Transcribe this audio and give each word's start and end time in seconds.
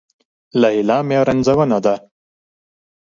ليلا 0.61 0.97
مې 1.07 1.17
رنځونه 1.27 1.77
ده 1.85 1.95